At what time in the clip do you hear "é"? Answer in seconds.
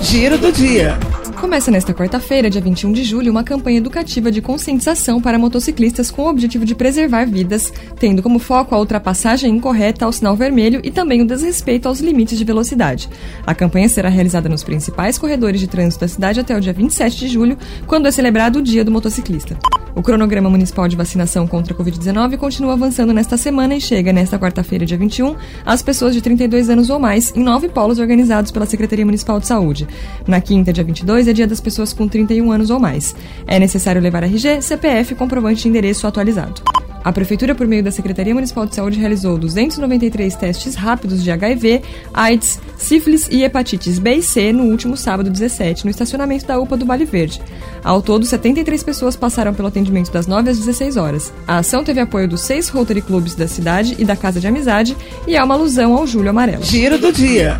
18.06-18.10, 31.28-31.32, 33.46-33.58, 55.34-55.42